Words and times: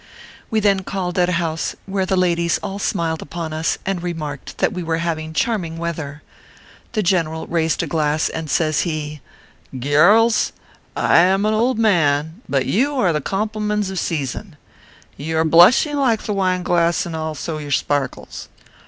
We 0.49 0.59
then 0.59 0.79
called 0.79 1.19
at 1.19 1.29
a 1.29 1.33
house 1.33 1.75
where 1.85 2.07
the 2.07 2.17
ladies 2.17 2.57
all 2.63 2.79
smiled 2.79 3.21
upon 3.21 3.53
us, 3.53 3.77
and 3.85 4.01
remarked 4.01 4.57
that 4.57 4.73
we 4.73 4.81
were 4.81 4.97
having 4.97 5.31
charming 5.31 5.77
weather. 5.77 6.23
The 6.93 7.03
general 7.03 7.45
raised 7.45 7.83
a 7.83 7.85
glass, 7.85 8.27
and 8.27 8.49
says 8.49 8.79
he:" 8.79 9.21
Ge 9.77 9.85
yurls, 9.93 10.53
I 10.95 11.19
am 11.19 11.45
an 11.45 11.53
old 11.53 11.77
man; 11.77 12.41
but 12.49 12.65
you 12.65 12.95
are 12.95 13.13
the 13.13 13.21
complimeus 13.21 13.91
of 13.91 13.99
season. 13.99 14.57
You 15.17 15.37
are 15.37 15.45
blushing 15.45 15.95
like 15.97 16.23
the 16.23 16.33
wine 16.33 16.63
glass, 16.63 17.05
and 17.05 17.15
also 17.15 17.59
your 17.59 17.69
sparkles. 17.69 18.49